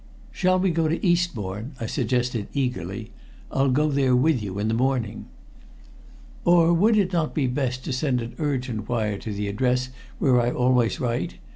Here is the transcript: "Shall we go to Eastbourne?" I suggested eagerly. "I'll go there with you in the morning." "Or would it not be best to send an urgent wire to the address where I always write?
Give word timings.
"Shall 0.31 0.57
we 0.57 0.71
go 0.71 0.87
to 0.87 1.05
Eastbourne?" 1.05 1.75
I 1.79 1.85
suggested 1.85 2.47
eagerly. 2.55 3.11
"I'll 3.51 3.69
go 3.69 3.87
there 3.91 4.15
with 4.15 4.41
you 4.41 4.57
in 4.57 4.67
the 4.67 4.73
morning." 4.73 5.27
"Or 6.43 6.73
would 6.73 6.97
it 6.97 7.13
not 7.13 7.35
be 7.35 7.45
best 7.45 7.85
to 7.85 7.93
send 7.93 8.19
an 8.19 8.33
urgent 8.39 8.89
wire 8.89 9.19
to 9.19 9.31
the 9.31 9.47
address 9.47 9.89
where 10.17 10.41
I 10.41 10.49
always 10.49 10.99
write? 10.99 11.35